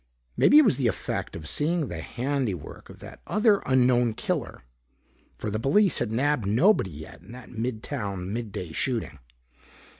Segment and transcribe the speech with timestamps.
[0.35, 4.63] Maybe it was the effect of seeing the handiwork of that other unknown killer.
[5.37, 9.19] For the police had nabbed nobody yet in that mid town mid day shooting.